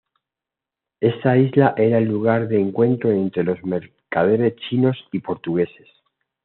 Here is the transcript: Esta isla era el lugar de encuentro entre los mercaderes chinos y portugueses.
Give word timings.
Esta 0.99 1.37
isla 1.37 1.75
era 1.77 1.99
el 1.99 2.05
lugar 2.05 2.47
de 2.47 2.59
encuentro 2.59 3.11
entre 3.11 3.43
los 3.43 3.63
mercaderes 3.63 4.55
chinos 4.67 4.97
y 5.11 5.19
portugueses. 5.19 5.89